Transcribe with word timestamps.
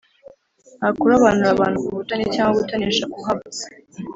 Nta 0.77 0.89
kurobanura 0.99 1.49
abantu 1.51 1.77
ku 1.83 1.89
butoni 1.97 2.23
cyangwa 2.35 2.57
gutonesha 2.59 3.03
kuhaba 3.13 3.43